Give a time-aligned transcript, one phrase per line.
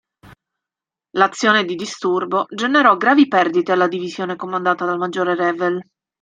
[1.11, 5.79] L'azione di disturbo generò gravi perdite alla divisione comandata dal maggiore Revel.